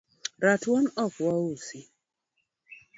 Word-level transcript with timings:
Ratuon 0.45 0.85
ok 1.03 1.13
wausi 1.25 1.79